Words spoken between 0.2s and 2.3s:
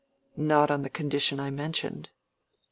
"Not on the condition I mentioned."